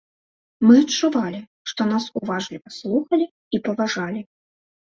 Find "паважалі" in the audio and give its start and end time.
3.69-4.21